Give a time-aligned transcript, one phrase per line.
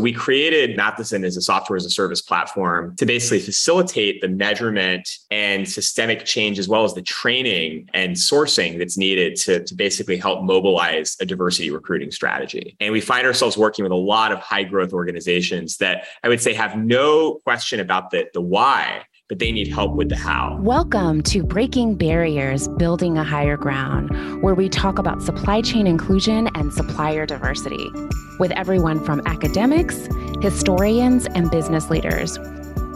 [0.00, 5.08] We created Mathison as a software as a service platform to basically facilitate the measurement
[5.28, 10.16] and systemic change, as well as the training and sourcing that's needed to, to basically
[10.16, 12.76] help mobilize a diversity recruiting strategy.
[12.78, 16.40] And we find ourselves working with a lot of high growth organizations that I would
[16.40, 20.58] say have no question about the, the why but they need help with the how.
[20.60, 26.48] Welcome to Breaking Barriers, Building a Higher Ground, where we talk about supply chain inclusion
[26.54, 27.90] and supplier diversity
[28.38, 30.08] with everyone from academics,
[30.40, 32.38] historians, and business leaders.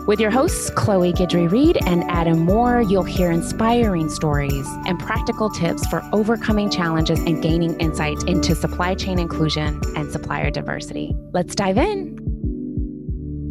[0.06, 5.50] With your hosts, Chloe Guidry Reed and Adam Moore, you'll hear inspiring stories and practical
[5.50, 11.14] tips for overcoming challenges and gaining insight into supply chain inclusion and supplier diversity.
[11.32, 12.18] Let's dive in.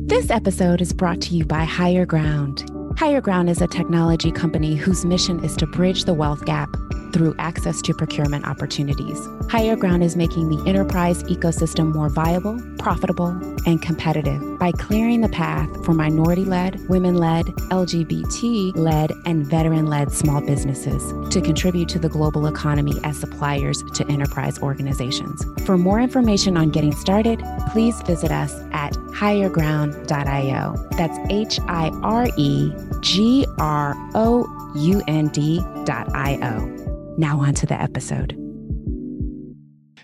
[0.08, 2.70] This episode is brought to you by Hire Ground.
[2.98, 6.70] Hire Ground is a technology company whose mission is to bridge the wealth gap
[7.14, 9.28] through access to procurement opportunities.
[9.50, 13.30] Hire Ground is making the enterprise ecosystem more viable, profitable,
[13.66, 19.88] and competitive by clearing the path for minority led, women led, LGBT led, and veteran
[19.88, 25.46] led small businesses to contribute to the global economy as suppliers to enterprise organizations.
[25.66, 30.88] For more information on getting started, please visit us at hireground.io.
[30.98, 36.78] That's H I R E G R O U N D.io.
[37.18, 38.38] Now, on to the episode.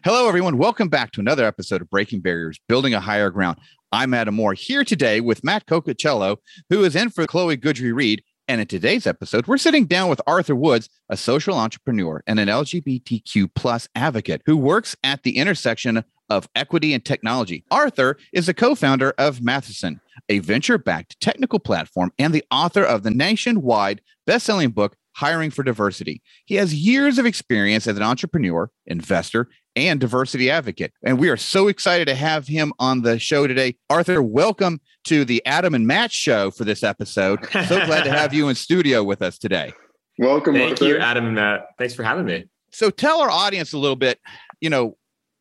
[0.03, 0.57] Hello, everyone.
[0.57, 3.57] Welcome back to another episode of Breaking Barriers, Building a Higher Ground.
[3.91, 6.37] I'm Adam Moore here today with Matt Cocacello,
[6.69, 8.23] who is in for Chloe Guidry Reed.
[8.47, 12.47] And in today's episode, we're sitting down with Arthur Woods, a social entrepreneur and an
[12.47, 17.63] LGBTQ plus advocate who works at the intersection of equity and technology.
[17.71, 23.11] Arthur is the co-founder of Mathison, a venture-backed technical platform and the author of the
[23.11, 26.21] nationwide best-selling book hiring for diversity.
[26.45, 30.93] He has years of experience as an entrepreneur, investor, and diversity advocate.
[31.03, 33.77] And we are so excited to have him on the show today.
[33.89, 37.43] Arthur, welcome to the Adam and Matt show for this episode.
[37.51, 39.71] So glad to have you in studio with us today.
[40.19, 40.53] Welcome.
[40.53, 40.85] Thank Arthur.
[40.85, 41.67] you, Adam and Matt.
[41.77, 42.45] Thanks for having me.
[42.71, 44.19] So tell our audience a little bit,
[44.61, 44.97] you know,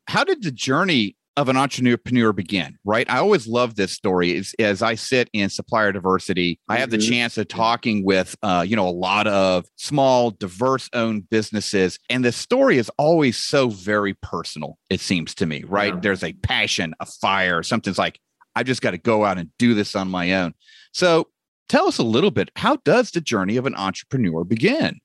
[0.09, 3.09] how did the journey of an entrepreneur begin, right?
[3.11, 4.35] I always love this story.
[4.39, 7.09] As, as I sit in supplier diversity, I have the Mhm.
[7.11, 12.33] chance of talking with, uh, you know, a lot of small, diverse-owned businesses, and the
[12.33, 14.79] story is always so very personal.
[14.89, 15.93] It seems to me, right?
[15.93, 16.01] Yeah.
[16.01, 18.19] There's a passion, a fire, something's like,
[18.55, 20.55] I just got to go out and do this on my own.
[20.93, 21.29] So,
[21.69, 22.51] tell us a little bit.
[22.57, 25.01] How does the journey of an entrepreneur begin?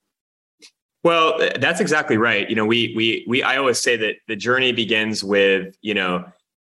[1.04, 2.48] Well, that's exactly right.
[2.48, 6.24] You know, we we we I always say that the journey begins with, you know,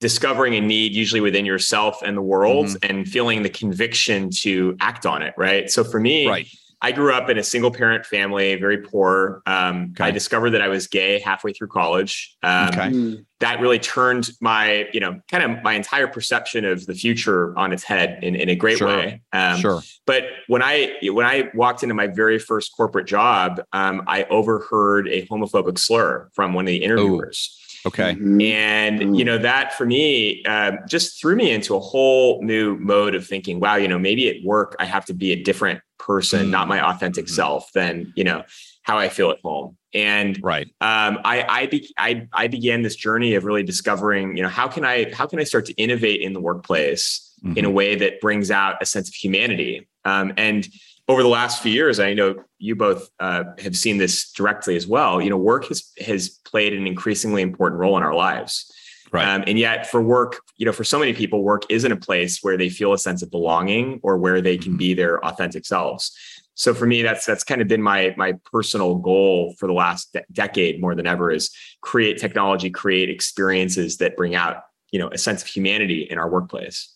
[0.00, 2.90] discovering a need usually within yourself and the world Mm-hmm.
[2.90, 5.70] and feeling the conviction to act on it, right?
[5.70, 6.46] So for me, Right.
[6.80, 9.42] I grew up in a single parent family, very poor.
[9.46, 10.04] Um, Okay.
[10.04, 12.36] I discovered that I was gay halfway through college.
[12.42, 12.88] Um, Okay.
[12.90, 13.24] Mm.
[13.40, 17.72] That really turned my, you know, kind of my entire perception of the future on
[17.72, 18.88] its head in, in a great Sure.
[18.88, 19.22] way.
[19.32, 19.80] Um, sure.
[20.06, 25.06] but when I when I walked into my very first corporate job, um, I overheard
[25.08, 27.56] a homophobic slur from one of the interviewers,
[27.86, 28.14] Okay.
[28.14, 28.42] Mhm.
[28.42, 33.14] and you know that for me uh, just threw me into a whole new mode
[33.14, 33.60] of thinking.
[33.60, 35.80] Wow, you know, maybe at work I have to be a different
[36.12, 37.30] person, not my authentic Mhm.
[37.40, 38.42] self, than you know
[38.82, 39.76] how I feel at home.
[39.94, 40.66] And Right.
[40.80, 44.66] um, I I, be, I I began this journey of really discovering, you know, how
[44.66, 47.24] can I how can I start to innovate in the workplace
[47.54, 49.86] in a way that brings out a sense of humanity.
[50.04, 50.66] Um, and
[51.06, 54.86] over the last few years, I know you both uh, have seen this directly as
[54.88, 55.22] well.
[55.22, 58.72] You know, work has has played an increasingly important role in our lives.
[59.12, 59.26] Right.
[59.26, 62.40] Um, and yet, for work, you know, for so many people, work isn't a place
[62.42, 64.78] where they feel a sense of belonging or where they can Mhm.
[64.78, 66.16] be their authentic selves.
[66.54, 70.12] So for me, that's that's kind of been my my personal goal for the last
[70.12, 75.08] de- decade more than ever is create technology, create experiences that bring out you know
[75.08, 76.94] a sense of humanity in our workplace.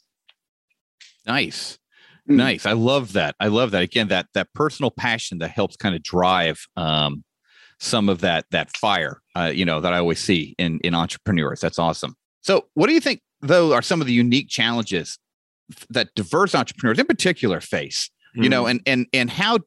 [1.26, 1.78] Nice.
[2.28, 2.36] Mm.
[2.36, 2.66] Nice.
[2.66, 3.36] I love that.
[3.40, 3.82] I love that.
[3.82, 7.24] Again, that that personal passion that helps kind of drive um,
[7.78, 11.60] some of that that fire, uh, you know, that I always see in in entrepreneurs.
[11.60, 12.14] That's awesome.
[12.40, 15.18] So, what do you think though are some of the unique challenges
[15.90, 18.10] that diverse entrepreneurs in particular face?
[18.34, 19.58] You know, and and and how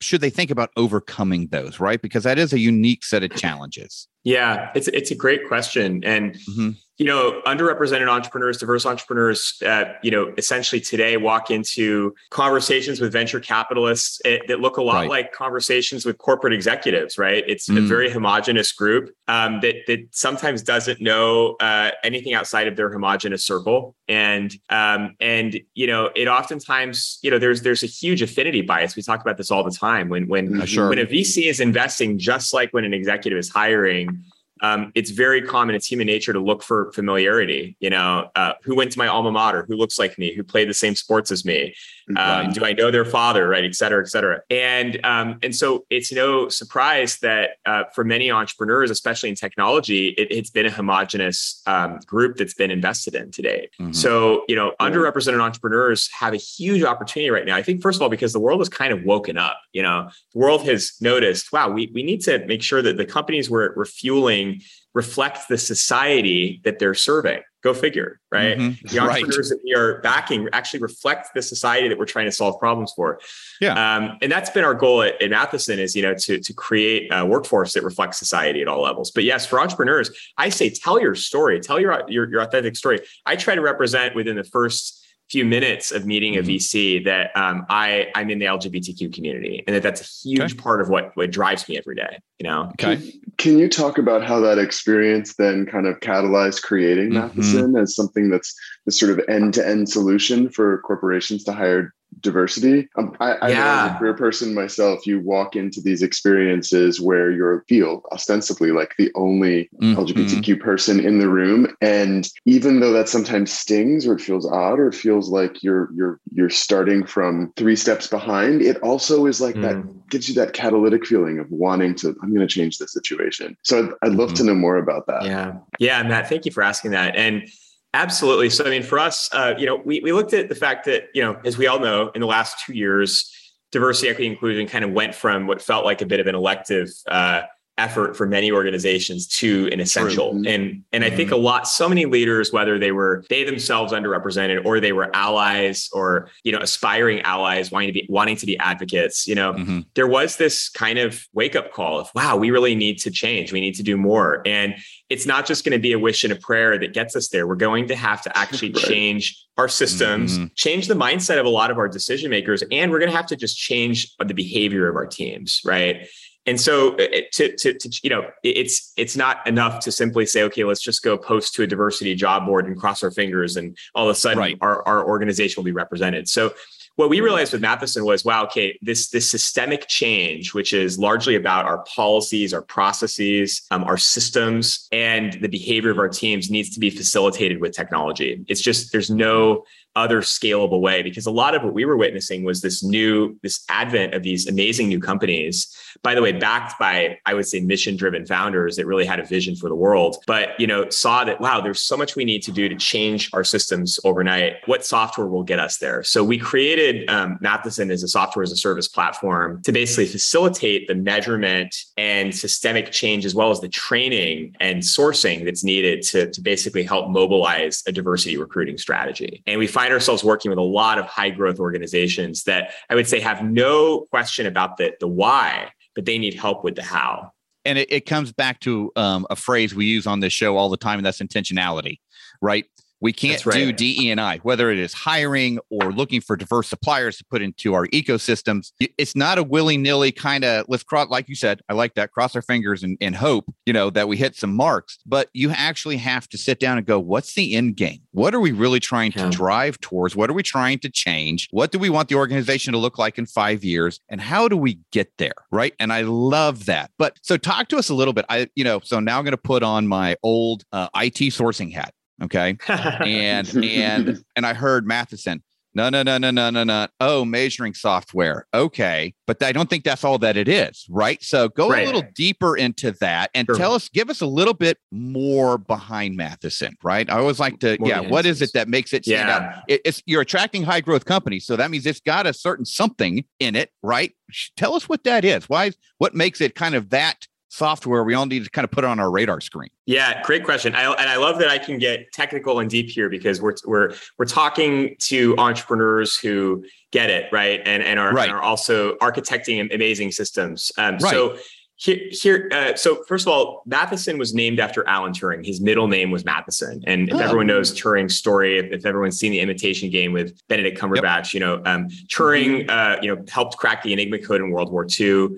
[0.00, 2.00] should they think about overcoming those, right?
[2.00, 4.08] Because that is a unique set of challenges.
[4.28, 6.74] Yeah, it's it's a great question, and Mhm.
[7.00, 13.12] you know, underrepresented entrepreneurs, diverse entrepreneurs, uh, you know, essentially today walk into conversations with
[13.12, 15.08] venture capitalists eh, that look a lot Right.
[15.16, 17.16] like conversations with corporate executives.
[17.16, 17.44] Right?
[17.46, 17.86] It's a Mm.
[17.86, 23.44] very homogenous group um, that that sometimes doesn't know uh, anything outside of their homogenous
[23.44, 28.60] circle, and um, and you know, it oftentimes you know there's there's a huge affinity
[28.62, 28.96] bias.
[28.96, 30.88] We talk about this all the time when when Uh, sure.
[30.90, 34.17] when a VC is investing, just like when an executive is hiring,
[34.62, 35.74] um, it's very common.
[35.74, 37.76] It's human nature to look for familiarity.
[37.80, 39.64] You know, uh, who went to my alma mater?
[39.68, 40.34] Who looks like me?
[40.34, 41.74] Who played the same sports as me?
[42.16, 42.52] Um.
[42.52, 43.48] Do I know their father?
[43.48, 44.40] Right, et cetera, et cetera.
[44.50, 50.08] And um, and so it's no surprise that uh, for many entrepreneurs, especially in technology,
[50.10, 53.68] it, has been a homogenous um, group that's been invested in today.
[53.80, 53.92] Mm-hmm.
[53.92, 57.56] So you know, underrepresented entrepreneurs have a huge opportunity right now.
[57.56, 59.58] I think first of all because the world has kind of woken up.
[59.72, 61.52] You know, the world has noticed.
[61.52, 64.60] Wow, we we need to make sure that the companies we're, we're fueling
[64.94, 67.40] reflect the society that they're serving.
[67.62, 68.56] Go figure, right?
[68.56, 68.86] Mm-hmm.
[68.86, 69.58] The entrepreneurs right.
[69.58, 73.18] that we are backing actually reflect the society that we're trying to solve problems for.
[73.60, 76.52] Yeah, um, and that's been our goal at, at Mathison is you know to to
[76.52, 79.10] create a workforce that reflects society at all levels.
[79.10, 83.00] But yes, for entrepreneurs, I say tell your story, tell your your, your authentic story.
[83.26, 86.50] I try to represent within the first few minutes of meeting a mm-hmm.
[86.50, 90.54] VC that um, I I'm in the LGBTQ community, and that that's a huge okay.
[90.54, 92.18] part of what what drives me every day.
[92.38, 92.70] You know.
[92.80, 92.96] Okay.
[92.96, 97.40] Can, can you talk about how that experience then kind of catalyzed creating mm-hmm.
[97.40, 98.54] Mathison as something that's
[98.86, 102.88] the sort of end to end solution for corporations to hire diversity.
[102.96, 103.86] Um, I, I yeah.
[103.86, 108.94] as a career person myself, you walk into these experiences where you feel ostensibly like
[108.98, 109.98] the only mm-hmm.
[109.98, 114.78] LGBTQ person in the room, and even though that sometimes stings or it feels odd
[114.78, 119.40] or it feels like you're you're you're starting from three steps behind, it also is
[119.40, 119.62] like mm.
[119.62, 122.16] that gives you that catalytic feeling of wanting to.
[122.22, 123.56] I'm going to change the situation.
[123.62, 124.36] So I'd, I'd love mm-hmm.
[124.36, 125.24] to know more about that.
[125.24, 126.28] Yeah, yeah, Matt.
[126.28, 127.48] Thank you for asking that and
[127.94, 128.50] Absolutely.
[128.50, 131.04] So, I mean, for us, uh, you know, we, we looked at the fact that,
[131.14, 133.32] you know, as we all know, in the last two years,
[133.72, 136.88] diversity, equity, inclusion kind of went from what felt like a bit of an elective
[137.06, 137.42] uh,
[137.78, 140.34] effort for many organizations to an essential.
[140.34, 140.46] Mm-hmm.
[140.46, 144.66] And and I think a lot, so many leaders, whether they were they themselves underrepresented
[144.66, 148.58] or they were allies or you know aspiring allies wanting to be wanting to be
[148.58, 149.80] advocates, you know, mm-hmm.
[149.94, 153.52] there was this kind of wake up call of wow, we really need to change.
[153.52, 154.42] We need to do more.
[154.44, 154.74] And
[155.10, 157.46] it's not just going to be a wish and a prayer that gets us there.
[157.46, 158.84] We're going to have to actually right.
[158.84, 160.46] change our systems, mm-hmm.
[160.54, 163.26] change the mindset of a lot of our decision makers, and we're going to have
[163.26, 166.06] to just change the behavior of our teams, right?
[166.48, 170.42] and so uh, to, to, to, you know it's it's not enough to simply say
[170.42, 173.76] okay let's just go post to a diversity job board and cross our fingers and
[173.94, 174.58] all of a sudden right.
[174.60, 176.52] our, our organization will be represented so
[176.98, 181.36] what we realized with Mathison was, wow, okay, this this systemic change, which is largely
[181.36, 186.70] about our policies, our processes, um, our systems, and the behavior of our teams, needs
[186.70, 188.44] to be facilitated with technology.
[188.48, 189.62] It's just there's no
[189.98, 193.64] other scalable way because a lot of what we were witnessing was this new this
[193.68, 195.74] advent of these amazing new companies.
[196.02, 199.24] By the way backed by i would say mission driven founders that really had a
[199.24, 202.42] vision for the world but you know saw that wow there's so much we need
[202.42, 204.56] to do to change our systems overnight.
[204.66, 206.02] What software will get us there?
[206.02, 210.88] So we created um, mathison as a software as a service platform to basically facilitate
[210.88, 216.30] the measurement and systemic change as well as the training and sourcing that's needed to,
[216.30, 219.42] to basically help mobilize a diversity recruiting strategy.
[219.46, 222.94] And we find find ourselves working with a lot of high growth organizations that I
[222.94, 226.82] would say have no question about the, the why, but they need help with the
[226.82, 227.32] how.
[227.64, 230.68] And it, it comes back to um, a phrase we use on this show all
[230.68, 232.00] the time, and that's intentionality,
[232.42, 232.66] right?
[233.00, 233.54] We can't right.
[233.54, 237.42] do DE and I, whether it is hiring or looking for diverse suppliers to put
[237.42, 238.72] into our ecosystems.
[238.80, 241.60] It's not a willy nilly kind of let's cross, like you said.
[241.68, 242.12] I like that.
[242.12, 244.98] Cross our fingers and, and hope, you know, that we hit some marks.
[245.06, 248.00] But you actually have to sit down and go, what's the end game?
[248.12, 249.24] What are we really trying yeah.
[249.24, 250.16] to drive towards?
[250.16, 251.48] What are we trying to change?
[251.50, 254.00] What do we want the organization to look like in five years?
[254.08, 255.34] And how do we get there?
[255.52, 255.74] Right.
[255.78, 256.90] And I love that.
[256.98, 258.24] But so talk to us a little bit.
[258.28, 261.72] I, you know, so now I'm going to put on my old uh, IT sourcing
[261.72, 262.56] hat Okay.
[262.68, 265.40] and and and I heard Mathison.
[265.74, 266.88] No, no, no, no, no, no, no.
[266.98, 268.46] Oh, measuring software.
[268.52, 269.14] Okay.
[269.26, 271.22] But I don't think that's all that it is, right?
[271.22, 271.82] So go right.
[271.82, 273.54] a little deeper into that and sure.
[273.54, 277.08] tell us, give us a little bit more behind Mathison, right?
[277.08, 279.36] I always like to, more yeah, what is it that makes it stand yeah.
[279.36, 279.62] out?
[279.68, 281.46] It, it's you're attracting high growth companies.
[281.46, 284.12] So that means it's got a certain something in it, right?
[284.56, 285.48] Tell us what that is.
[285.48, 288.84] Why what makes it kind of that software we all need to kind of put
[288.84, 289.70] it on our radar screen?
[289.86, 290.74] Yeah, great question.
[290.74, 293.94] I, and I love that I can get technical and deep here because we're we're
[294.18, 298.28] we're talking to entrepreneurs who get it right and and are, right.
[298.28, 300.70] and are also architecting amazing systems.
[300.78, 301.10] Um, right.
[301.10, 301.38] So.
[301.80, 305.46] Here, here uh, so first of all, Mathison was named after Alan Turing.
[305.46, 307.18] His middle name was Mathison, and if oh.
[307.20, 311.34] everyone knows Turing's story, if, if, everyone's seen the Imitation Game with Benedict Cumberbatch, yep.
[311.34, 314.88] you know um, Turing, uh, you know, helped crack the Enigma code in World War
[314.98, 315.28] II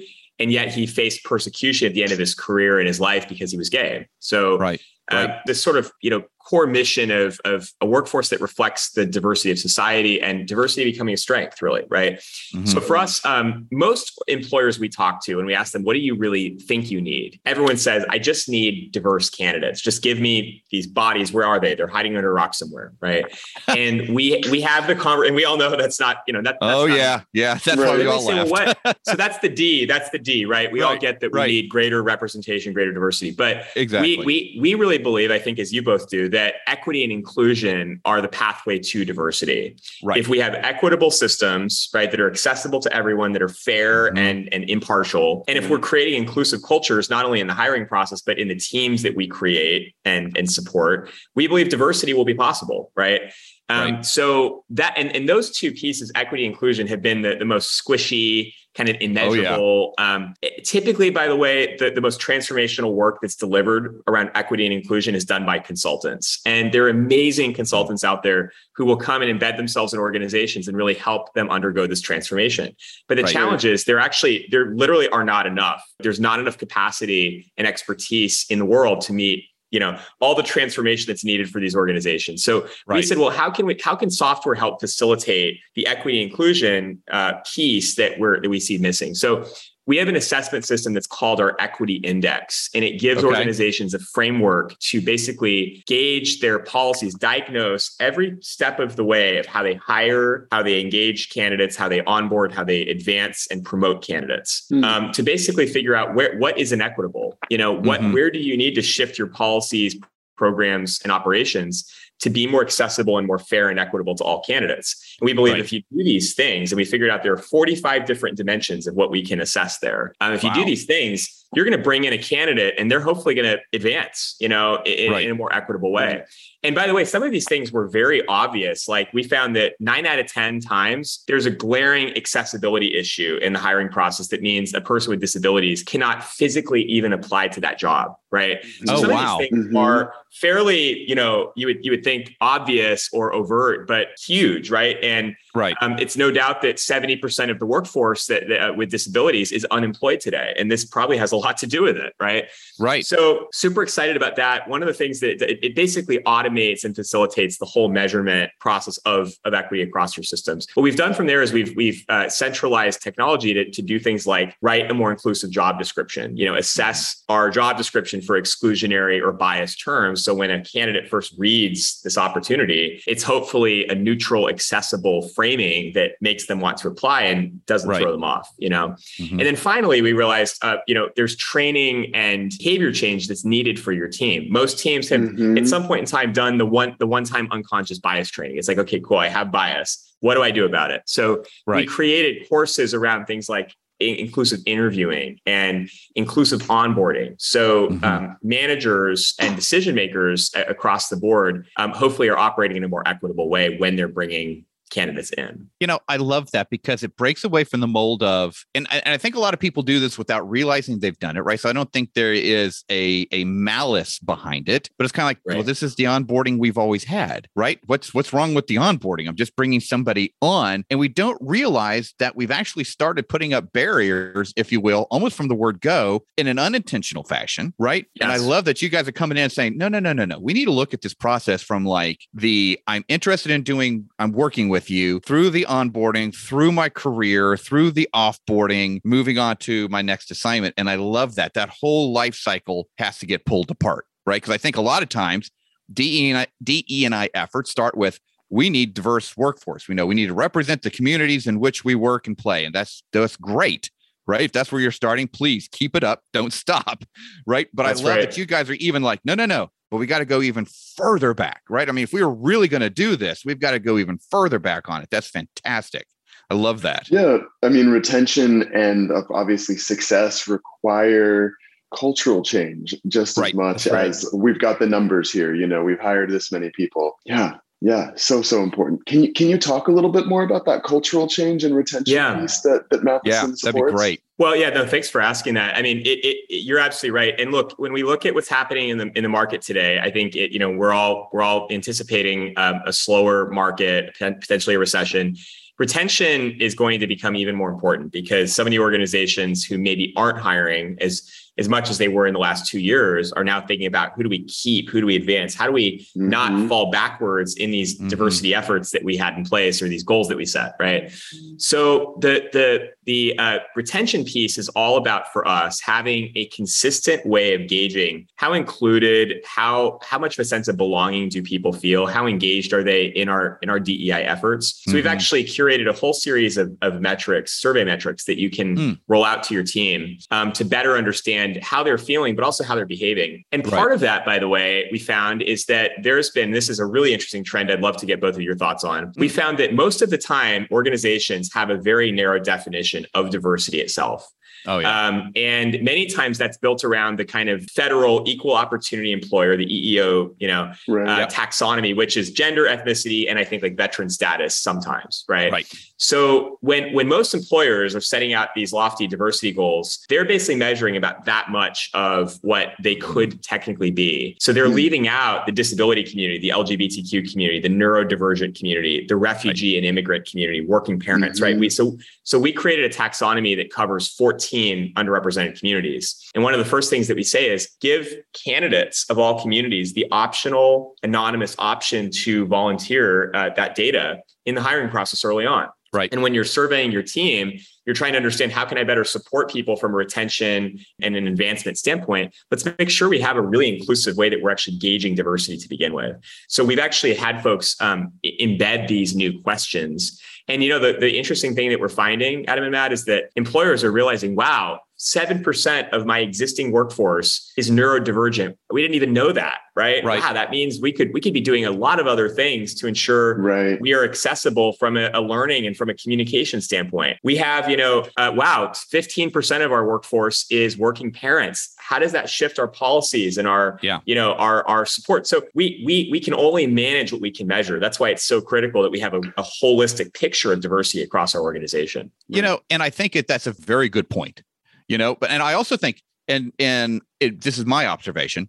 [0.41, 3.53] and yet he faced persecution at the end of his career in his life because
[3.53, 4.09] he was gay.
[4.19, 4.81] So right.
[5.11, 9.07] Uh, this sort of you know core mission of, of a workforce that reflects the
[9.07, 12.15] diversity of society and diversity becoming a strength, really, right?
[12.53, 12.67] Mm-hmm.
[12.67, 16.01] So for us, um, most employers we talk to and we ask them, what do
[16.01, 17.39] you really think you need?
[17.47, 19.81] Everyone says, I just need diverse candidates.
[19.81, 21.33] Just give me these bodies.
[21.33, 21.77] Where are they?
[21.77, 23.25] They're hiding under a rock somewhere, right?
[23.69, 26.59] and we we have the conversation, and we all know that's not, you know, that.
[26.61, 27.91] oh not, yeah, yeah, that's right.
[27.91, 28.79] why we all say, well, what?
[29.07, 29.87] So that's the D.
[29.87, 30.71] That's the D, right?
[30.71, 30.89] We right.
[30.89, 31.49] all get that we right.
[31.49, 34.19] need greater representation, greater diversity, but exactly.
[34.19, 38.01] we we we really believe, I think, as you both do, that equity and inclusion
[38.05, 39.77] are the pathway to diversity.
[40.03, 40.19] Right.
[40.19, 44.19] If we have equitable systems, right, that are accessible to everyone, that are fair mm-hmm.
[44.19, 48.21] and, and impartial, and if we're creating inclusive cultures, not only in the hiring process,
[48.23, 52.35] but in the teams that we create and, and support, we believe diversity will be
[52.35, 53.33] possible, right?
[53.71, 54.05] Um, right.
[54.05, 58.53] So that and, and those two pieces, equity inclusion, have been the, the most squishy,
[58.75, 59.95] kind of immeasurable.
[59.99, 60.15] Oh, yeah.
[60.15, 64.65] um, it, typically, by the way, the, the most transformational work that's delivered around equity
[64.67, 66.41] and inclusion is done by consultants.
[66.47, 70.67] And there are amazing consultants out there who will come and embed themselves in organizations
[70.69, 72.75] and really help them undergo this transformation.
[73.09, 73.33] But the right.
[73.33, 75.85] challenge is there actually, there literally are not enough.
[75.99, 80.43] There's not enough capacity and expertise in the world to meet you know all the
[80.43, 82.97] transformation that's needed for these organizations so right.
[82.97, 87.35] we said well how can we how can software help facilitate the equity inclusion uh,
[87.55, 89.47] piece that we're that we see missing so
[89.87, 93.35] we have an assessment system that's called our equity index and it gives okay.
[93.37, 99.47] organizations a framework to basically gauge their policies diagnose every step of the way of
[99.47, 104.05] how they hire how they engage candidates how they onboard how they advance and promote
[104.05, 104.85] candidates mm.
[104.85, 108.13] um, to basically figure out where what is inequitable you know what mm-hmm.
[108.13, 109.97] where do you need to shift your policies
[110.37, 115.10] programs and operations to be more accessible and more fair and equitable to all candidates.
[115.21, 115.61] And we believe right.
[115.61, 118.95] if you do these things, and we figured out there are 45 different dimensions of
[118.95, 120.15] what we can assess there.
[120.21, 120.51] Um, if wow.
[120.51, 123.57] you do these things, you're going to bring in a candidate and they're hopefully going
[123.57, 125.25] to advance, you know, in, right.
[125.25, 126.25] in, a more equitable way.
[126.63, 128.87] And by the way, some of these things were very obvious.
[128.87, 133.53] Like we found that nine out of 10 times there's a glaring accessibility issue in
[133.53, 137.79] the hiring process that means a person with disabilities cannot physically even apply to that
[137.79, 138.15] job.
[138.31, 138.65] Right.
[138.85, 139.35] So oh, some wow.
[139.35, 139.77] of these things mm-hmm.
[139.77, 144.97] are fairly, you know, you would you would think obvious or overt, but huge, right?
[145.03, 148.71] And and right, um, it's no doubt that seventy percent of the workforce that, that
[148.71, 151.97] uh, with disabilities is unemployed today, and this probably has a lot to do with
[151.97, 152.45] it, right?
[152.79, 153.05] Right.
[153.05, 154.69] So super excited about that.
[154.69, 158.99] One of the things that it, it basically automates and facilitates the whole measurement process
[158.99, 160.67] of of equity across your systems.
[160.75, 164.27] What we've done from there is we've we've uh, centralized technology to to do things
[164.27, 166.37] like write a more inclusive job description.
[166.37, 170.25] You know, assess our job description for exclusionary or biased terms.
[170.25, 176.11] So when a candidate first reads this opportunity, it's hopefully a neutral, accessible framing that
[176.21, 178.03] makes them want to apply and doesn't right.
[178.03, 178.95] throw them off, you know?
[179.19, 179.39] Mm-hmm.
[179.39, 183.81] And then finally, we realized, uh, you know, there's training and behavior change that's needed
[183.81, 184.53] for your team.
[184.53, 185.57] Most teams have mm-hmm.
[185.57, 188.59] at some point in time done the one, the one-time unconscious bias training.
[188.59, 190.15] It's like, okay, cool, I have bias.
[190.21, 191.01] What do I do about it?
[191.07, 191.79] So right.
[191.79, 197.35] we created courses around things like inclusive interviewing and inclusive onboarding.
[197.39, 198.05] So mm-hmm.
[198.05, 203.07] um, managers and decision makers across the board um, hopefully are operating in a more
[203.07, 205.69] equitable way when they're bringing candidates in.
[205.81, 209.03] You know, I love that because it breaks away from the mold of, and, and
[209.07, 211.59] I think a lot of people do this without realizing they've done it, right?
[211.59, 215.29] So I don't think there is a a malice behind it, but it's kind of
[215.29, 215.57] like, right.
[215.57, 217.79] well, this is the onboarding we've always had, right?
[217.87, 219.29] What's what's wrong with the onboarding?
[219.29, 223.73] I'm just bringing somebody on, and we don't realize that we've actually started putting up
[223.73, 228.07] barriers, if you will, almost from the word go, in an unintentional fashion, right?
[228.15, 228.25] Yes.
[228.25, 230.25] And I love that you guys are coming in and saying, no, no, no, no,
[230.25, 230.39] no.
[230.39, 234.33] We need to look at this process from like the I'm interested in doing, I'm
[234.33, 239.55] working with with you through the onboarding, through my career, through the offboarding, moving on
[239.59, 240.73] to my next assignment.
[240.79, 241.53] And I love that.
[241.53, 244.41] That whole life cycle has to get pulled apart, right?
[244.41, 245.51] Because I think a lot of times
[245.93, 249.87] DE and I, DE and I efforts start with we need diverse workforce.
[249.87, 252.75] We know we need to represent the communities in which we work and play, and
[252.75, 253.91] that's that's great,
[254.27, 254.41] right?
[254.41, 256.23] If that's where you're starting, please keep it up.
[256.33, 257.05] Don't stop,
[257.47, 257.69] right?
[257.75, 258.21] But that's I love right.
[258.23, 260.67] that you guys are even like, no, no, no but we got to go even
[260.97, 261.89] further back, right?
[261.89, 264.19] I mean, if we were really going to do this, we've got to go even
[264.31, 265.09] further back on it.
[265.11, 266.07] That's fantastic.
[266.49, 267.11] I love that.
[267.11, 267.39] Yeah.
[267.63, 271.55] I mean, retention and uh, obviously success require
[271.97, 274.09] cultural change just as much right.
[274.09, 275.55] as we've got the numbers here.
[275.55, 277.19] You know, we've hired this many people.
[277.25, 277.57] Yeah.
[277.83, 279.07] Yeah, so so important.
[279.07, 282.15] Can you can you talk a little bit more about that cultural change and retention
[282.15, 282.39] yeah.
[282.39, 283.63] piece that that Mathison yeah, supports?
[283.63, 284.23] that'd be great.
[284.41, 285.77] Well, yeah, no, thanks for asking that.
[285.77, 287.39] I mean, it, it, it, you're absolutely right.
[287.39, 290.11] And look, when we look at what's happening in the in the market today, I
[290.11, 294.79] think it, you know we're all we're all anticipating um, a slower market, potentially a
[294.79, 295.37] recession.
[295.79, 300.15] Retention is going to become even more important because some of the organizations who maybe
[300.17, 301.31] aren't hiring as
[301.61, 304.23] as much as they were in the last two years, are now thinking about who
[304.23, 306.29] do we keep, who do we advance, how do we mm-hmm.
[306.29, 308.09] not fall backwards in these mm-hmm.
[308.09, 311.13] diversity efforts that we had in place or these goals that we set, right?
[311.59, 317.25] So the the the uh, retention piece is all about for us having a consistent
[317.27, 321.73] way of gauging how included, how how much of a sense of belonging do people
[321.73, 324.83] feel, how engaged are they in our in our DEI efforts.
[324.85, 324.97] So mm-hmm.
[324.97, 329.01] we've actually curated a whole series of, of metrics, survey metrics that you can mm.
[329.09, 332.75] roll out to your team um, to better understand how they're feeling, but also how
[332.75, 333.43] they're behaving.
[333.53, 333.95] And part right.
[333.95, 337.13] of that, by the way, we found is that there's been this is a really
[337.13, 337.71] interesting trend.
[337.71, 339.07] I'd love to get both of your thoughts on.
[339.07, 339.19] Mm.
[339.19, 343.81] We found that most of the time organizations have a very narrow definition of diversity
[343.81, 344.31] itself.
[344.67, 345.07] Oh, yeah.
[345.07, 349.67] Um, and many times that's built around the kind of federal equal opportunity employer, the
[349.67, 351.09] EEO, you know, right.
[351.09, 351.31] uh, yep.
[351.31, 355.51] taxonomy, which is gender, ethnicity, and I think like veteran status sometimes, right?
[355.51, 355.73] Right.
[355.97, 360.97] So when when most employers are setting out these lofty diversity goals, they're basically measuring
[360.97, 364.37] about that much of what they could technically be.
[364.41, 364.75] So they're mm-hmm.
[364.75, 369.79] leaving out the disability community, the LGBTQ community, the neurodivergent community, the refugee right.
[369.79, 371.45] and immigrant community, working parents, mm-hmm.
[371.45, 371.59] right?
[371.59, 374.50] We so so we created a taxonomy that covers 14
[374.95, 376.31] underrepresented communities.
[376.35, 378.09] And one of the first things that we say is give
[378.45, 384.63] candidates of all communities the optional anonymous option to volunteer uh, that data in the
[384.63, 385.69] hiring process early on.
[385.93, 386.13] Right.
[386.13, 389.51] And when you're surveying your team, you're trying to understand how can I better support
[389.51, 392.33] people from a retention and an advancement standpoint.
[392.53, 395.69] Let's make sure we have a really inclusive way that we're actually gauging diversity to
[395.69, 396.15] begin with.
[396.47, 400.23] So we've actually had folks um, embed these new questions.
[400.51, 403.31] And you know, the, the interesting thing that we're finding, Adam and Matt, is that
[403.37, 408.55] employers are realizing, wow, 7% of my existing workforce is neurodivergent.
[408.71, 410.05] We didn't even know that, right?
[410.05, 410.21] Right.
[410.21, 412.87] Wow, that means we could we could be doing a lot of other things to
[412.87, 413.81] ensure right.
[413.81, 417.17] we are accessible from a, a, learning and from a communication standpoint.
[417.25, 421.75] We have, you know, uh, wow, 15% of our workforce is working parents.
[421.79, 424.01] How does that shift our policies and our, yeah.
[424.05, 425.27] you know, our our support?
[425.27, 427.81] So we we we can only manage what we can measure.
[427.81, 431.35] That's why it's so critical that we have a, a holistic picture of diversity across
[431.35, 432.11] our organization.
[432.29, 434.43] You know, and I think it, that's a very good point
[434.91, 438.49] you know but and i also think and and it, this is my observation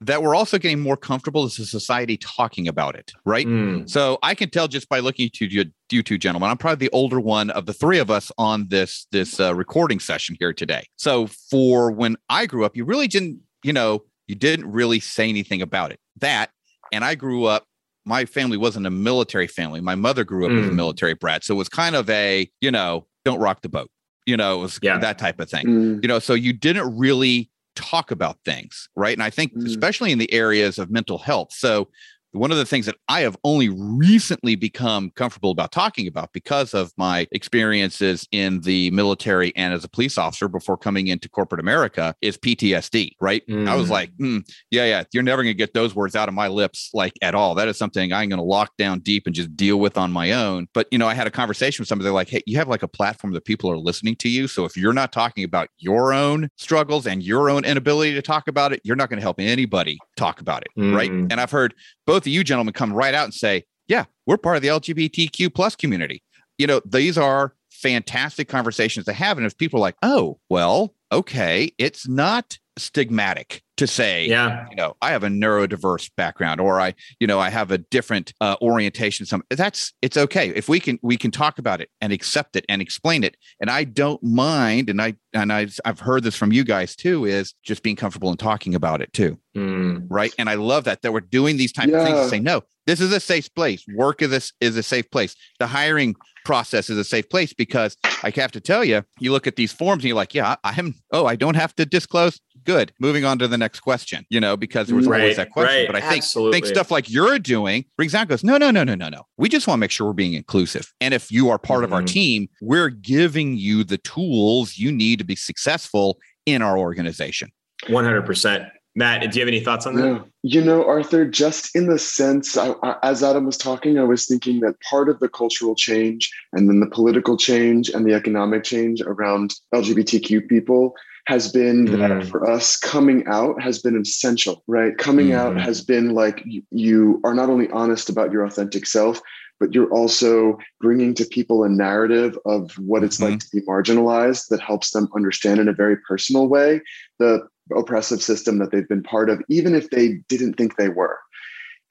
[0.00, 3.46] that we're also getting more comfortable as a society talking about it right?
[3.46, 3.90] Mm.
[3.90, 6.92] so i can tell just by looking to you, you two gentlemen i'm probably the
[6.92, 10.86] older one of the three of us on this this uh, recording session here today.
[10.96, 15.28] So for when i grew up you really didn't you know you didn't really say
[15.28, 15.98] anything about it.
[16.20, 16.50] That
[16.92, 17.64] and i grew up
[18.04, 19.80] my family wasn't a military family.
[19.80, 20.60] My mother grew up mm.
[20.62, 23.68] as a military brat so it was kind of a you know don't rock the
[23.68, 23.90] boat
[24.26, 24.98] you know, it was yeah.
[24.98, 25.66] that type of thing.
[25.66, 26.02] Mm.
[26.02, 29.12] You know, so you didn't really talk about things, right?
[29.12, 29.66] And I think mm.
[29.66, 31.52] especially in the areas of mental health.
[31.52, 31.88] So
[32.32, 36.74] one of the things that I have only recently become comfortable about talking about because
[36.74, 41.60] of my experiences in the military and as a police officer before coming into corporate
[41.60, 43.46] America is PTSD, right?
[43.46, 43.68] Mm.
[43.68, 43.92] I was mm.
[43.92, 46.90] like, mm, yeah, yeah, you're never going to get those words out of my lips
[46.94, 47.54] like at all.
[47.54, 50.32] That is something I'm going to lock down deep and just deal with on my
[50.32, 50.68] own.
[50.72, 52.88] But, you know, I had a conversation with somebody, like, hey, you have like a
[52.88, 54.48] platform that people are listening to you.
[54.48, 58.48] So if you're not talking about your own struggles and your own inability to talk
[58.48, 60.94] about it, you're not going to help anybody talk about it, mm.
[60.94, 61.10] right?
[61.10, 61.74] And I've heard
[62.06, 65.54] both of you gentlemen come right out and say, yeah, we're part of the LGBTQ
[65.54, 66.22] plus community.
[66.58, 69.36] You know, these are fantastic conversations to have.
[69.36, 74.76] And if people are like, oh, well, okay, it's not stigmatic to say, yeah, you
[74.76, 78.54] know, I have a neurodiverse background or I, you know, I have a different uh,
[78.62, 79.26] orientation.
[79.26, 82.64] Some that's it's okay if we can we can talk about it and accept it
[82.68, 83.36] and explain it.
[83.60, 84.88] And I don't mind.
[84.88, 88.30] And I and I I've heard this from you guys too is just being comfortable
[88.30, 90.06] in talking about it too, mm.
[90.08, 90.32] right?
[90.38, 91.98] And I love that that we're doing these type yeah.
[91.98, 93.84] of things to say no, this is a safe place.
[93.96, 95.34] Work is a, is a safe place.
[95.58, 96.14] The hiring
[96.44, 99.72] process is a safe place because I have to tell you, you look at these
[99.72, 100.94] forms and you're like, yeah, I am.
[101.12, 102.40] Oh, I don't have to disclose.
[102.64, 102.92] Good.
[102.98, 104.26] Moving on to the next question.
[104.30, 105.76] You know, because there was right, always that question.
[105.76, 108.84] Right, but I think think stuff like you're doing brings out goes, no, no, no,
[108.84, 109.22] no, no, no.
[109.36, 110.92] We just want to make sure we're being inclusive.
[111.00, 111.84] And if you are part mm-hmm.
[111.84, 112.06] of our mm-hmm.
[112.06, 117.50] team, we're giving you the tools you need to be successful in our organization.
[117.88, 118.64] One hundred percent.
[118.94, 120.06] Matt, do you have any thoughts on that?
[120.06, 120.20] Yeah.
[120.42, 124.26] You know, Arthur, just in the sense, I, I, as Adam was talking, I was
[124.26, 128.64] thinking that part of the cultural change and then the political change and the economic
[128.64, 130.94] change around LGBTQ people
[131.26, 131.98] has been mm.
[131.98, 135.34] that for us coming out has been essential right coming mm.
[135.34, 139.20] out has been like you, you are not only honest about your authentic self
[139.62, 143.30] but you're also bringing to people a narrative of what it's mm-hmm.
[143.30, 146.80] like to be marginalized that helps them understand in a very personal way
[147.20, 151.18] the oppressive system that they've been part of, even if they didn't think they were.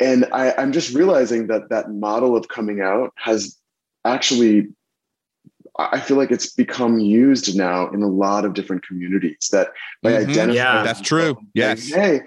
[0.02, 3.58] And I, I'm just realizing that that model of coming out has
[4.04, 4.68] actually
[5.78, 9.70] I feel like it's become used now in a lot of different communities that
[10.04, 10.30] by mm-hmm.
[10.30, 10.56] identifying.
[10.56, 11.38] Yeah, that's true.
[11.54, 11.88] Yes.
[11.88, 12.22] hey,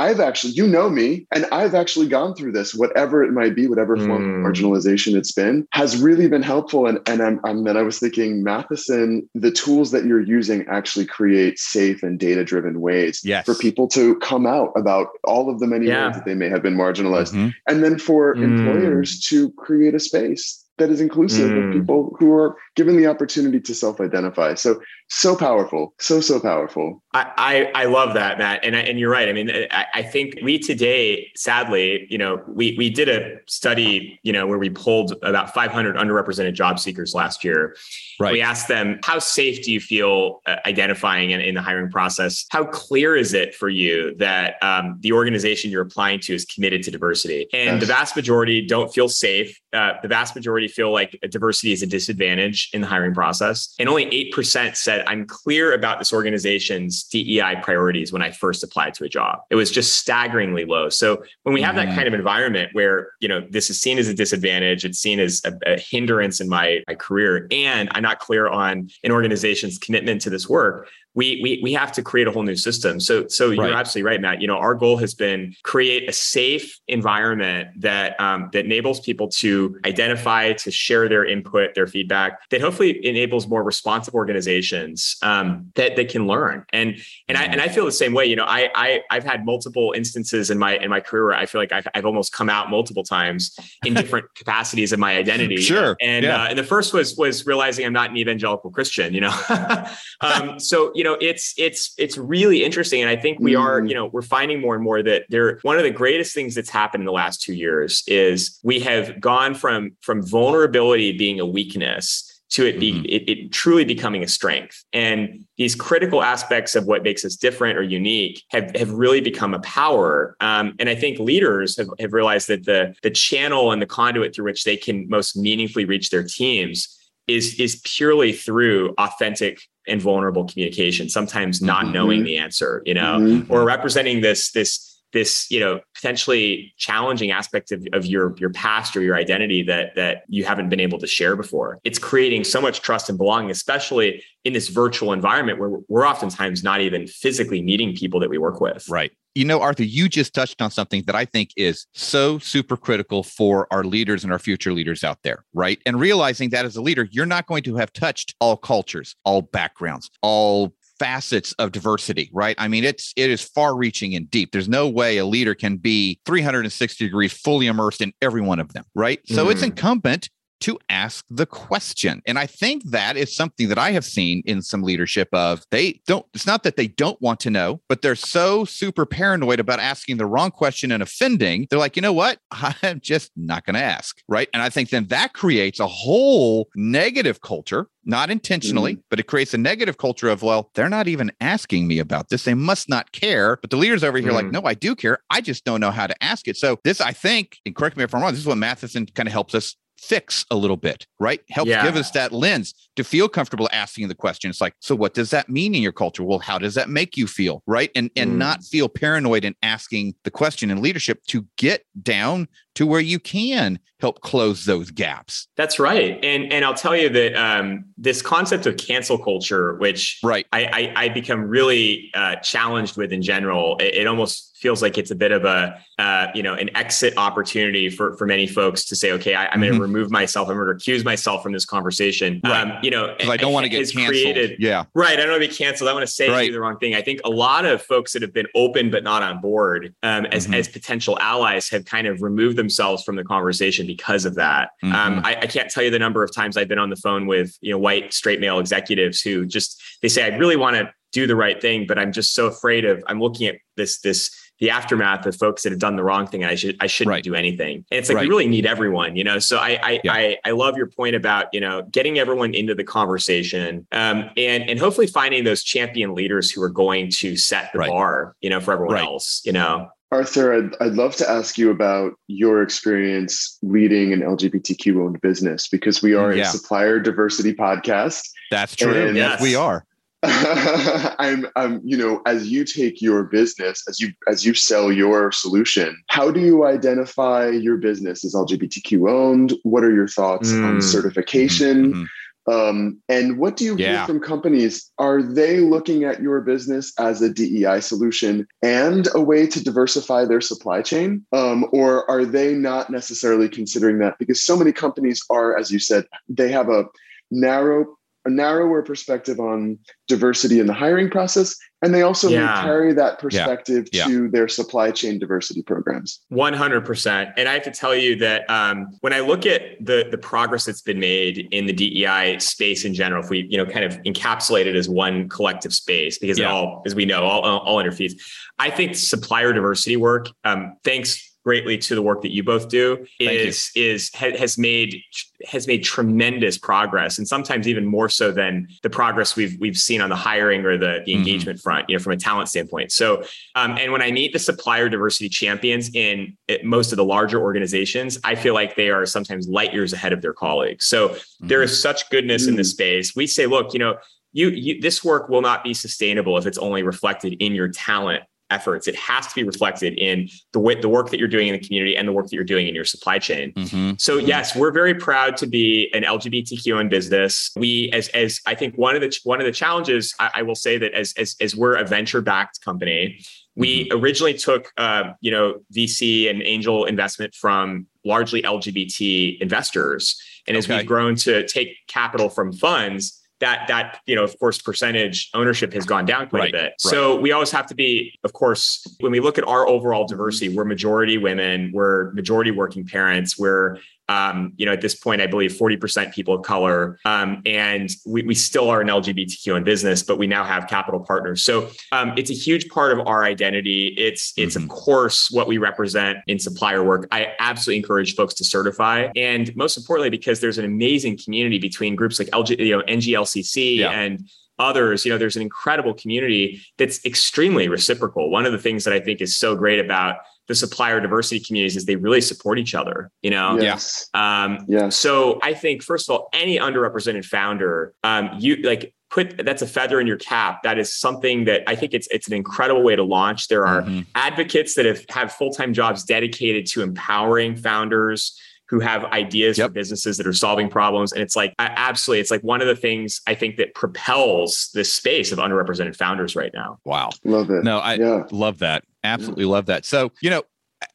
[0.00, 3.66] I've actually, you know me, and I've actually gone through this, whatever it might be,
[3.66, 4.46] whatever form mm.
[4.46, 6.86] of marginalization it's been, has really been helpful.
[6.86, 11.04] And and I'm, I'm then I was thinking, Mathison, the tools that you're using actually
[11.04, 13.44] create safe and data driven ways yes.
[13.44, 16.06] for people to come out about all of the many yeah.
[16.06, 17.48] ways that they may have been marginalized, mm-hmm.
[17.66, 18.44] and then for mm.
[18.44, 21.68] employers to create a space that is inclusive mm.
[21.68, 24.54] of people who are given the opportunity to self-identify.
[24.54, 27.02] So so powerful, so so powerful.
[27.14, 29.28] I I, I love that, Matt, and and you're right.
[29.28, 34.20] I mean, I, I think we today, sadly, you know, we we did a study,
[34.22, 37.74] you know, where we pulled about 500 underrepresented job seekers last year.
[38.20, 38.32] Right.
[38.32, 42.44] We asked them, how safe do you feel uh, identifying in, in, the hiring process?
[42.50, 46.82] How clear is it for you that um, the organization you're applying to is committed
[46.84, 47.46] to diversity?
[47.52, 47.80] And yes.
[47.80, 49.58] the vast majority don't feel safe.
[49.72, 53.74] Uh, the vast majority feel like diversity is a disadvantage in the hiring process.
[53.78, 58.94] And only 8% said, I'm clear about this organization's DEI priorities when I first applied
[58.94, 59.40] to a job.
[59.50, 60.88] It was just staggeringly low.
[60.88, 61.88] So when we have mm-hmm.
[61.88, 65.18] that kind of environment where, you know, this is seen as a disadvantage, it's seen
[65.20, 69.78] as a, a hindrance in my, my career, and I'm not clear on an organization's
[69.78, 73.00] commitment to this work, we we we have to create a whole new system.
[73.00, 73.56] So so right.
[73.56, 74.40] you're absolutely right, Matt.
[74.40, 79.28] You know, our goal has been create a safe environment that um, that enables people
[79.28, 85.72] to identify, to share their input, their feedback, that hopefully enables more responsive organizations um,
[85.74, 86.64] that that can learn.
[86.72, 88.26] And and I and I feel the same way.
[88.26, 91.46] You know, I I I've had multiple instances in my in my career where I
[91.46, 95.56] feel like I've, I've almost come out multiple times in different capacities of my identity.
[95.56, 95.96] Sure.
[96.00, 96.42] And yeah.
[96.42, 99.14] uh, and the first was was realizing I'm not an evangelical Christian.
[99.14, 99.34] You know,
[100.20, 103.88] um, so you know it's it's it's really interesting, and I think we are, mm.
[103.88, 105.60] you know, we're finding more and more that there.
[105.62, 109.20] One of the greatest things that's happened in the last two years is we have
[109.20, 113.04] gone from from vulnerability being a weakness to it be mm-hmm.
[113.04, 117.78] it, it, truly becoming a strength and these critical aspects of what makes us different
[117.78, 122.14] or unique have, have really become a power um, and i think leaders have, have
[122.14, 126.08] realized that the the channel and the conduit through which they can most meaningfully reach
[126.08, 131.92] their teams is is purely through authentic and vulnerable communication sometimes not mm-hmm.
[131.92, 133.52] knowing the answer you know mm-hmm.
[133.52, 138.96] or representing this this this you know potentially challenging aspect of, of your your past
[138.96, 142.60] or your identity that that you haven't been able to share before it's creating so
[142.60, 147.62] much trust and belonging especially in this virtual environment where we're oftentimes not even physically
[147.62, 151.04] meeting people that we work with right you know, Arthur, you just touched on something
[151.06, 155.18] that I think is so super critical for our leaders and our future leaders out
[155.22, 155.80] there, right?
[155.86, 159.42] And realizing that as a leader, you're not going to have touched all cultures, all
[159.42, 162.56] backgrounds, all facets of diversity, right?
[162.58, 164.50] I mean, it's it is far reaching and deep.
[164.52, 168.72] There's no way a leader can be 360 degrees fully immersed in every one of
[168.72, 169.20] them, right?
[169.26, 169.52] So mm.
[169.52, 170.28] it's incumbent
[170.60, 172.22] to ask the question.
[172.26, 176.00] And I think that is something that I have seen in some leadership of they
[176.06, 179.80] don't, it's not that they don't want to know, but they're so super paranoid about
[179.80, 181.66] asking the wrong question and offending.
[181.70, 182.38] They're like, you know what?
[182.50, 184.20] I'm just not going to ask.
[184.28, 184.48] Right.
[184.52, 189.02] And I think then that creates a whole negative culture not intentionally, mm-hmm.
[189.10, 192.44] but it creates a negative culture of, well, they're not even asking me about this.
[192.44, 193.58] They must not care.
[193.60, 194.34] But the leaders over here, mm-hmm.
[194.34, 194.52] like, mm.
[194.52, 195.18] no, I do care.
[195.30, 196.56] I just don't know how to ask it.
[196.56, 199.28] So this, I think, and correct me if I'm wrong, this is what Mathison kind
[199.28, 201.40] of helps us fix a little bit, right?
[201.50, 201.84] Helps yeah.
[201.84, 204.48] give us that lens to feel comfortable asking the question.
[204.48, 206.24] It's like, so what does that mean in your culture?
[206.24, 207.90] Well, how does that make you feel, right?
[207.94, 208.36] And and mm.
[208.36, 213.18] not feel paranoid in asking the question in leadership to get down to where you
[213.18, 215.48] can help close those gaps.
[215.56, 216.16] That's right.
[216.24, 220.46] And and I'll tell you that um, this concept of cancel culture, which right.
[220.52, 224.98] I, I, I become really uh, challenged with in general, it, it almost feels like
[224.98, 228.84] it's a bit of a uh, you know an exit opportunity for for many folks
[228.86, 231.52] to say okay I, am going to remove myself i'm going to recuse myself from
[231.52, 232.68] this conversation right.
[232.68, 235.30] um, you know because i don't want to get canceled created, yeah right i don't
[235.30, 236.52] want to be canceled i want to say right.
[236.52, 239.22] the wrong thing i think a lot of folks that have been open but not
[239.22, 240.54] on board um, as, mm-hmm.
[240.54, 244.92] as potential allies have kind of removed themselves from the conversation because of that um,
[244.92, 245.18] mm-hmm.
[245.18, 247.26] um, I, I can't tell you the number of times i've been on the phone
[247.26, 250.92] with you know white straight male executives who just they say i really want to
[251.12, 254.30] do the right thing but i'm just so afraid of i'm looking at this this
[254.58, 257.12] the aftermath of folks that have done the wrong thing and I should I shouldn't
[257.12, 257.22] right.
[257.22, 257.84] do anything.
[257.90, 258.22] And it's like right.
[258.22, 259.38] we really need everyone, you know.
[259.38, 260.12] So I I, yeah.
[260.12, 264.68] I I love your point about you know getting everyone into the conversation um, and
[264.68, 267.90] and hopefully finding those champion leaders who are going to set the right.
[267.90, 269.88] bar, you know, for everyone else, you know.
[270.10, 275.68] Arthur, I'd, I'd love to ask you about your experience leading an LGBTQ owned business
[275.68, 276.44] because we are yeah.
[276.44, 278.28] a supplier diversity podcast.
[278.50, 279.12] That's true.
[279.12, 279.84] yes, we are.
[280.24, 285.30] I'm, I'm, you know, as you take your business, as you as you sell your
[285.30, 289.52] solution, how do you identify your business as LGBTQ owned?
[289.62, 290.64] What are your thoughts mm.
[290.64, 291.92] on certification?
[291.92, 292.04] Mm-hmm.
[292.50, 293.98] Um, and what do you yeah.
[293.98, 294.90] hear from companies?
[294.98, 300.24] Are they looking at your business as a DEI solution and a way to diversify
[300.24, 301.24] their supply chain?
[301.32, 304.18] Um, or are they not necessarily considering that?
[304.18, 306.86] Because so many companies are, as you said, they have a
[307.30, 307.97] narrow
[308.28, 312.62] a narrower perspective on diversity in the hiring process and they also yeah.
[312.62, 314.04] carry that perspective yeah.
[314.04, 318.88] to their supply chain diversity programs 100% and i have to tell you that um,
[319.00, 322.92] when i look at the the progress that's been made in the dei space in
[322.92, 326.44] general if we you know kind of encapsulate it as one collective space because it
[326.44, 328.12] all as we know all, all interfeeds
[328.58, 333.06] i think supplier diversity work um, thanks greatly to the work that you both do
[333.18, 335.00] is is has made
[335.46, 340.02] has made tremendous progress and sometimes even more so than the progress we've we've seen
[340.02, 341.20] on the hiring or the, the mm-hmm.
[341.20, 343.22] engagement front you know from a talent standpoint so
[343.54, 348.18] um, and when i meet the supplier diversity champions in most of the larger organizations
[348.24, 351.48] i feel like they are sometimes light years ahead of their colleagues so mm-hmm.
[351.48, 352.50] there is such goodness mm-hmm.
[352.50, 352.66] in the mm.
[352.66, 353.96] space we say look you know
[354.32, 358.22] you, you, this work will not be sustainable if it's only reflected in your talent
[358.50, 358.88] efforts.
[358.88, 361.66] It has to be reflected in the way, the work that you're doing in the
[361.66, 363.52] community and the work that you're doing in your supply chain.
[363.52, 363.92] Mm-hmm.
[363.98, 364.26] So mm-hmm.
[364.26, 367.50] yes, we're very proud to be an LGBTQ in business.
[367.56, 370.54] We, as as I think one of the one of the challenges, I, I will
[370.54, 373.20] say that as as as we're a venture backed company.
[373.56, 373.98] We mm-hmm.
[373.98, 380.66] originally took, uh, you know, VC and angel investment from largely LGBT investors, and as
[380.66, 380.76] okay.
[380.76, 385.72] we've grown to take capital from funds, that that you know of course percentage ownership
[385.72, 386.80] has gone down quite right, a bit right.
[386.80, 390.54] so we always have to be of course when we look at our overall diversity
[390.54, 395.26] we're majority women we're majority working parents we're um, you know, at this point, I
[395.26, 396.98] believe 40% people of color.
[397.04, 401.00] Um, and we, we still are an LGBTQ in business, but we now have capital
[401.00, 401.44] partners.
[401.44, 403.94] So um, it's a huge part of our identity.
[403.98, 404.64] It's, it's mm-hmm.
[404.64, 407.06] of course what we represent in supplier work.
[407.12, 409.10] I absolutely encourage folks to certify.
[409.14, 413.78] And most importantly, because there's an amazing community between groups like LG, you know, NGLCC
[413.78, 413.90] yeah.
[413.90, 414.28] and
[414.60, 418.92] others you know there's an incredible community that's extremely reciprocal one of the things that
[418.92, 420.16] i think is so great about
[420.48, 423.58] the supplier diversity communities is they really support each other, you know?
[423.60, 424.08] Yes.
[424.14, 424.88] Um, yeah.
[424.88, 429.66] So I think, first of all, any underrepresented founder, um, you like put that's a
[429.66, 430.62] feather in your cap.
[430.62, 433.48] That is something that I think it's, it's an incredible way to launch.
[433.48, 434.00] There are mm-hmm.
[434.14, 439.68] advocates that have, have full-time jobs dedicated to empowering founders who have ideas yep.
[439.68, 441.12] for businesses that are solving problems.
[441.12, 444.92] And it's like, absolutely, it's like one of the things I think that propels this
[444.92, 446.78] space of underrepresented founders right now.
[446.84, 447.10] Wow.
[447.24, 447.64] Love it.
[447.64, 448.24] No, I yeah.
[448.30, 448.84] love that.
[449.04, 449.50] Absolutely yeah.
[449.50, 449.84] love that.
[449.86, 450.42] So, you know,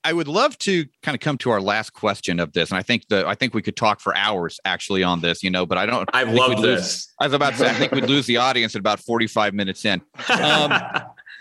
[0.03, 2.83] I would love to kind of come to our last question of this, and I
[2.83, 5.65] think the I think we could talk for hours actually on this, you know.
[5.65, 6.09] But I don't.
[6.13, 6.81] I've loved this.
[6.81, 9.27] Lose, I was about to say I think we'd lose the audience at about forty
[9.27, 10.01] five minutes in.
[10.29, 10.73] Um,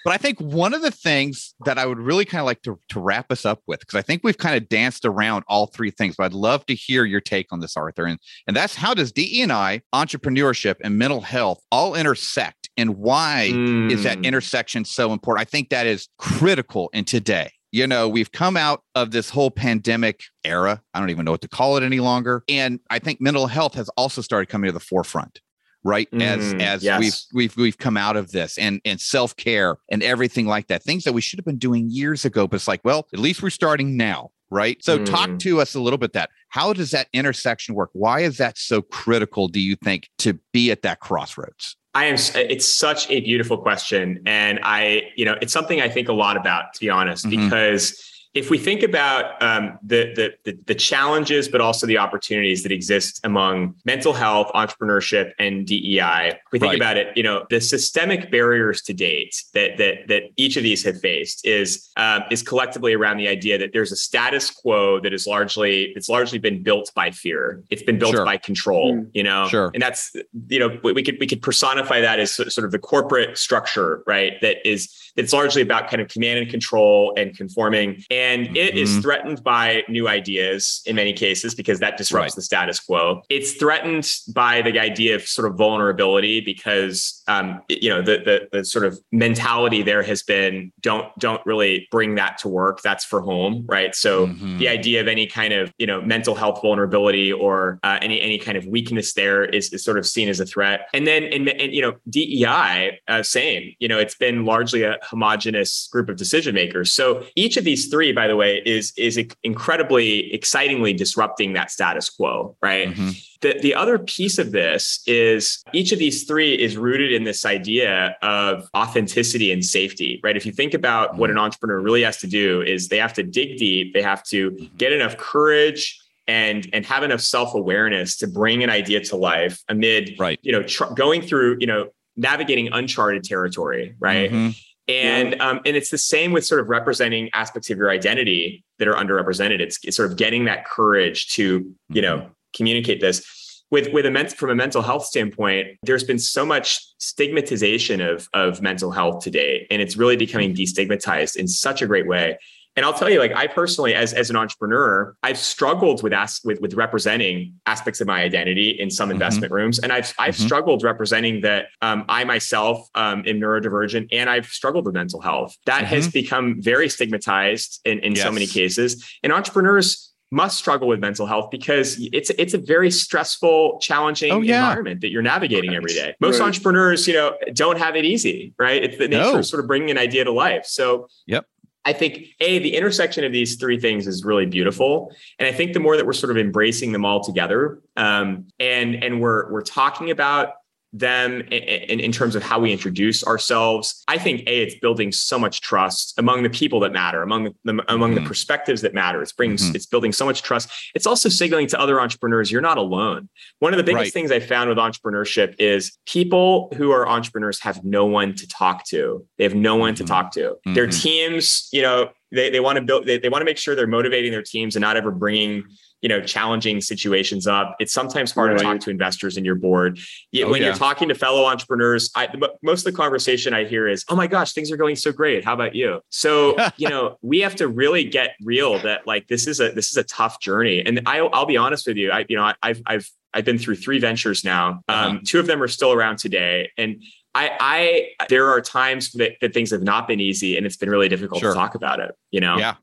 [0.04, 2.78] but I think one of the things that I would really kind of like to,
[2.90, 5.90] to wrap us up with, because I think we've kind of danced around all three
[5.90, 8.04] things, but I'd love to hear your take on this, Arthur.
[8.04, 12.70] And, and that's how does DE&I, entrepreneurship, and mental health all intersect?
[12.76, 13.90] And why mm.
[13.92, 14.24] is that hmm.
[14.24, 15.46] intersection so important?
[15.46, 19.50] I think that is critical in today you know, we've come out of this whole
[19.50, 20.80] pandemic era.
[20.92, 22.44] I don't even know what to call it any longer.
[22.48, 25.40] And I think mental health has also started coming to the forefront
[25.84, 27.00] right mm, as as yes.
[27.00, 31.04] we've we've we've come out of this and and self-care and everything like that things
[31.04, 33.50] that we should have been doing years ago but it's like well at least we're
[33.50, 35.04] starting now right so mm.
[35.06, 38.56] talk to us a little bit that how does that intersection work why is that
[38.58, 42.14] so critical do you think to be at that crossroads I am.
[42.34, 46.38] It's such a beautiful question, and I, you know, it's something I think a lot
[46.38, 47.44] about, to be honest, mm-hmm.
[47.44, 48.02] because
[48.34, 52.72] if we think about um, the, the, the the challenges, but also the opportunities that
[52.72, 56.78] exist among mental health, entrepreneurship, and DEI, we think right.
[56.78, 57.14] about it.
[57.14, 61.46] You know, the systemic barriers to date that that that each of these have faced
[61.46, 65.92] is uh, is collectively around the idea that there's a status quo that is largely
[65.94, 67.62] it's largely been built by fear.
[67.68, 68.24] It's been built sure.
[68.24, 68.94] by control.
[68.94, 69.10] Mm.
[69.12, 69.70] You know, sure.
[69.74, 70.16] and that's
[70.48, 74.40] you know we could we could personify that as sort of the corporate structure, right?
[74.40, 78.02] That is it's largely about kind of command and control and conforming.
[78.10, 78.56] And mm-hmm.
[78.56, 79.00] it is mm-hmm.
[79.00, 82.36] threatened by new ideas in many cases because that disrupts right.
[82.36, 83.22] the status quo.
[83.28, 88.58] It's threatened by the idea of sort of vulnerability because um, you know the, the
[88.58, 92.82] the sort of mentality there has been don't don't really bring that to work.
[92.82, 93.94] That's for home, right?
[93.94, 94.58] So mm-hmm.
[94.58, 98.38] the idea of any kind of you know mental health vulnerability or uh, any any
[98.38, 100.88] kind of weakness there is, is sort of seen as a threat.
[100.94, 103.74] And then in, in you know DEI, uh, same.
[103.78, 106.92] You know, it's been largely a homogenous group of decision makers.
[106.92, 112.08] So each of these three, by the way, is is incredibly excitingly disrupting that status
[112.10, 112.88] quo, right?
[112.88, 113.10] Mm-hmm.
[113.40, 117.44] The, the other piece of this is each of these three is rooted in this
[117.44, 120.36] idea of authenticity and safety, right?
[120.36, 121.38] If you think about what mm-hmm.
[121.38, 124.52] an entrepreneur really has to do is they have to dig deep, they have to
[124.52, 124.76] mm-hmm.
[124.76, 125.98] get enough courage
[126.28, 130.38] and and have enough self-awareness to bring an idea to life amid right.
[130.42, 134.50] you know tr- going through you know navigating uncharted territory right mm-hmm.
[134.92, 138.88] And um, and it's the same with sort of representing aspects of your identity that
[138.88, 142.28] are underrepresented it's, it's sort of getting that courage to you know mm-hmm.
[142.54, 146.78] communicate this with with a men- from a mental health standpoint, there's been so much
[146.98, 152.06] stigmatization of of mental health today, and it's really becoming destigmatized in such a great
[152.06, 152.38] way.
[152.74, 156.40] And I'll tell you, like I personally, as, as an entrepreneur, I've struggled with as,
[156.44, 159.14] with with representing aspects of my identity in some mm-hmm.
[159.14, 160.46] investment rooms, and I've I've mm-hmm.
[160.46, 165.56] struggled representing that um, I myself um, am neurodivergent, and I've struggled with mental health.
[165.66, 165.94] That mm-hmm.
[165.94, 168.24] has become very stigmatized in in yes.
[168.24, 172.90] so many cases, and entrepreneurs must struggle with mental health because it's it's a very
[172.90, 174.66] stressful, challenging oh, yeah.
[174.66, 175.76] environment that you're navigating right.
[175.76, 176.14] every day.
[176.20, 176.46] Most right.
[176.46, 178.82] entrepreneurs, you know, don't have it easy, right?
[178.82, 179.38] It's the nature no.
[179.40, 180.64] of sort of bringing an idea to life.
[180.64, 181.44] So, yep.
[181.84, 185.72] I think a the intersection of these three things is really beautiful, and I think
[185.72, 189.62] the more that we're sort of embracing them all together, um, and and we're we're
[189.62, 190.54] talking about
[190.92, 194.04] them in, in, terms of how we introduce ourselves.
[194.08, 197.82] I think a it's building so much trust among the people that matter, among the,
[197.88, 198.22] among mm-hmm.
[198.22, 199.22] the perspectives that matter.
[199.22, 199.74] It's brings mm-hmm.
[199.74, 200.70] it's building so much trust.
[200.94, 203.30] It's also signaling to other entrepreneurs you're not alone.
[203.60, 204.12] One of the biggest right.
[204.12, 208.84] things I found with entrepreneurship is people who are entrepreneurs have no one to talk
[208.88, 209.26] to.
[209.38, 210.04] They have no one mm-hmm.
[210.04, 210.56] to talk to.
[210.66, 211.00] Their mm-hmm.
[211.00, 213.86] teams, you know, they, they want to build they, they want to make sure they're
[213.86, 215.64] motivating their teams and not ever bringing
[216.00, 217.76] you know challenging situations up.
[217.78, 218.58] It's sometimes hard right.
[218.58, 219.98] to talk to investors in your board.
[219.98, 220.68] Oh, when yeah.
[220.68, 222.28] you're talking to fellow entrepreneurs I,
[222.62, 225.44] most of the conversation i hear is oh my gosh things are going so great.
[225.44, 226.00] How about you?
[226.10, 229.90] So you know we have to really get real that like this is a this
[229.90, 230.82] is a tough journey.
[230.84, 233.58] And I, i'll be honest with you i you know I, have i've i've been
[233.58, 234.82] through three ventures now.
[234.88, 235.08] Uh-huh.
[235.08, 236.70] um, two of them are still around today.
[236.76, 237.02] And
[237.34, 240.90] I, I, there are times that, that things have not been easy and it's been
[240.90, 241.52] really difficult sure.
[241.52, 242.58] to talk about it, you know?
[242.58, 242.74] Yeah.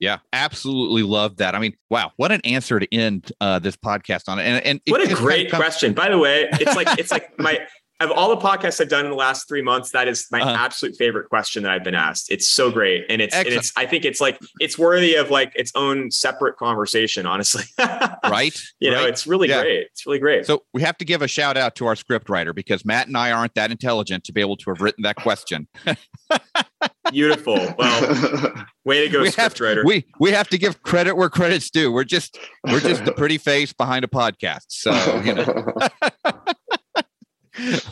[0.00, 1.54] Yeah, absolutely love that.
[1.54, 4.38] I mean, wow, what an answer to end uh, this podcast on.
[4.40, 5.94] And, and what a great kind of question.
[5.94, 7.60] By the way, it's like it's like my
[8.00, 10.56] of all the podcasts I've done in the last three months, that is my uh-huh.
[10.58, 12.30] absolute favorite question that I've been asked.
[12.30, 13.72] It's so great, and it's and it's.
[13.76, 17.24] I think it's like it's worthy of like its own separate conversation.
[17.24, 18.58] Honestly, right?
[18.80, 19.00] You right.
[19.00, 19.62] know, it's really yeah.
[19.62, 19.86] great.
[19.92, 20.44] It's really great.
[20.44, 23.16] So we have to give a shout out to our script writer because Matt and
[23.16, 25.68] I aren't that intelligent to be able to have written that question.
[27.10, 27.74] Beautiful.
[27.78, 29.84] Well, way to go, we script have, writer.
[29.84, 31.92] We we have to give credit where credit's due.
[31.92, 34.64] We're just we're just the pretty face behind a podcast.
[34.68, 35.72] So you know.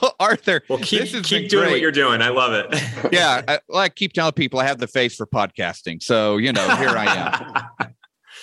[0.01, 1.71] Well, Arthur, well, keep keep doing great.
[1.71, 2.23] what you're doing.
[2.23, 3.13] I love it.
[3.13, 6.53] yeah, I, well, I keep telling people I have the face for podcasting, so you
[6.53, 7.69] know, here I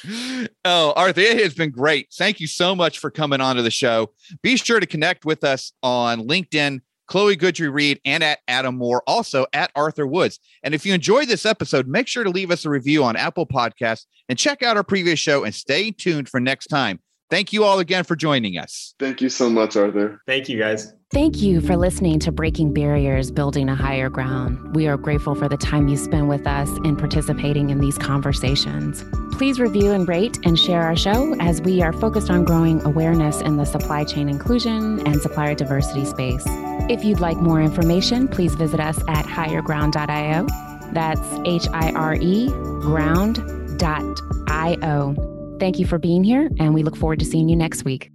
[0.05, 0.47] am.
[0.65, 2.07] oh, Arthur, it has been great.
[2.17, 4.11] Thank you so much for coming on to the show.
[4.41, 9.03] Be sure to connect with us on LinkedIn, Chloe Goodry Reed, and at Adam Moore,
[9.07, 10.39] also at Arthur Woods.
[10.63, 13.45] And if you enjoyed this episode, make sure to leave us a review on Apple
[13.45, 16.99] Podcasts and check out our previous show and stay tuned for next time.
[17.29, 18.95] Thank you all again for joining us.
[18.97, 20.19] Thank you so much, Arthur.
[20.25, 20.93] Thank you, guys.
[21.11, 24.75] Thank you for listening to Breaking Barriers, Building a Hire Ground.
[24.75, 29.03] We are grateful for the time you spend with us and participating in these conversations.
[29.33, 33.41] Please review and rate and share our show as we are focused on growing awareness
[33.41, 36.43] in the supply chain inclusion and supplier diversity space.
[36.89, 40.47] If you'd like more information, please visit us at hireground.io.
[40.93, 42.49] That's H I R E
[42.81, 43.29] ground.io.
[45.59, 48.11] Thank you for being here, and we look forward to seeing you next week.